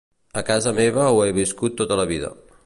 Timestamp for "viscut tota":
1.41-1.99